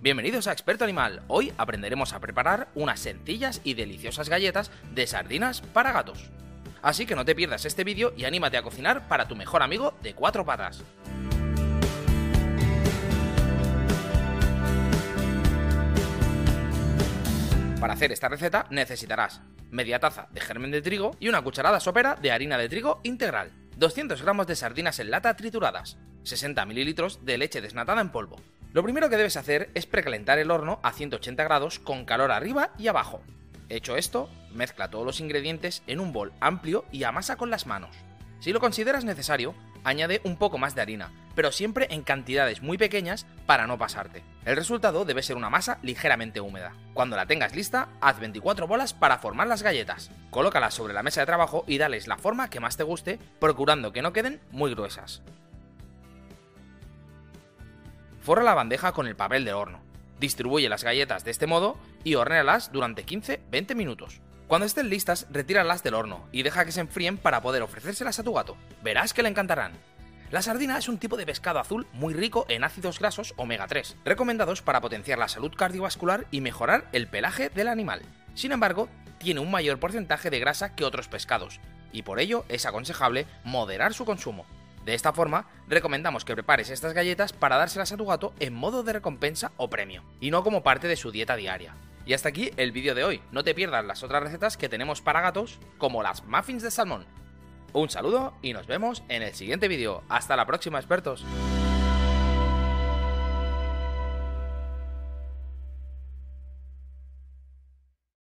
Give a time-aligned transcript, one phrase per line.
[0.00, 1.22] Bienvenidos a Experto Animal.
[1.26, 6.30] Hoy aprenderemos a preparar unas sencillas y deliciosas galletas de sardinas para gatos.
[6.82, 9.94] Así que no te pierdas este vídeo y anímate a cocinar para tu mejor amigo
[10.00, 10.84] de cuatro patas.
[17.80, 19.40] Para hacer esta receta necesitarás
[19.72, 23.50] media taza de germen de trigo y una cucharada sopera de harina de trigo integral,
[23.76, 28.36] 200 gramos de sardinas en lata trituradas, 60 mililitros de leche desnatada en polvo,
[28.78, 32.70] lo primero que debes hacer es precalentar el horno a 180 grados con calor arriba
[32.78, 33.20] y abajo.
[33.68, 37.96] Hecho esto, mezcla todos los ingredientes en un bol amplio y amasa con las manos.
[38.38, 39.52] Si lo consideras necesario,
[39.82, 44.22] añade un poco más de harina, pero siempre en cantidades muy pequeñas para no pasarte.
[44.44, 46.72] El resultado debe ser una masa ligeramente húmeda.
[46.94, 50.12] Cuando la tengas lista, haz 24 bolas para formar las galletas.
[50.30, 53.92] Colócalas sobre la mesa de trabajo y dales la forma que más te guste, procurando
[53.92, 55.20] que no queden muy gruesas.
[58.28, 59.80] Forra la bandeja con el papel del horno.
[60.20, 64.20] Distribuye las galletas de este modo y hornéalas durante 15-20 minutos.
[64.48, 68.22] Cuando estén listas, retíralas del horno y deja que se enfríen para poder ofrecérselas a
[68.22, 68.58] tu gato.
[68.82, 69.72] Verás que le encantarán.
[70.30, 73.96] La sardina es un tipo de pescado azul muy rico en ácidos grasos omega 3,
[74.04, 78.02] recomendados para potenciar la salud cardiovascular y mejorar el pelaje del animal.
[78.34, 81.60] Sin embargo, tiene un mayor porcentaje de grasa que otros pescados,
[81.94, 84.44] y por ello es aconsejable moderar su consumo.
[84.88, 88.82] De esta forma, recomendamos que prepares estas galletas para dárselas a tu gato en modo
[88.82, 91.74] de recompensa o premio, y no como parte de su dieta diaria.
[92.06, 95.02] Y hasta aquí el vídeo de hoy, no te pierdas las otras recetas que tenemos
[95.02, 97.04] para gatos, como las muffins de salmón.
[97.74, 100.04] Un saludo y nos vemos en el siguiente vídeo.
[100.08, 101.22] Hasta la próxima, expertos.